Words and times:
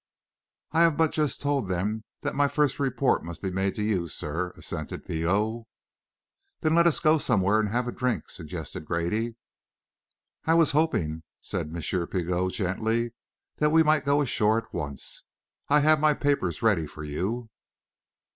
"I 0.71 0.81
have 0.81 0.97
but 0.97 1.11
just 1.11 1.43
told 1.43 1.69
them 1.69 2.05
that 2.21 2.33
my 2.33 2.47
first 2.47 2.79
report 2.79 3.23
must 3.23 3.39
be 3.43 3.51
made 3.51 3.75
to 3.75 3.83
you, 3.83 4.07
sir," 4.07 4.49
assented 4.57 5.05
Pigot. 5.05 5.65
"Then 6.61 6.73
let's 6.73 6.99
go 6.99 7.19
somewhere 7.19 7.59
and 7.59 7.69
have 7.69 7.87
a 7.87 7.91
drink," 7.91 8.27
suggested 8.31 8.83
Grady. 8.85 9.35
"I 10.45 10.55
was 10.55 10.71
hoping," 10.71 11.21
said 11.39 11.67
M. 11.67 12.07
Pigot, 12.07 12.51
gently, 12.51 13.13
"that 13.57 13.69
we 13.71 13.83
might 13.83 14.03
go 14.03 14.21
ashore 14.23 14.57
at 14.57 14.73
once. 14.73 15.25
I 15.69 15.81
have 15.81 15.99
my 15.99 16.15
papers 16.15 16.63
ready 16.63 16.87
for 16.87 17.03
you...." 17.03 17.51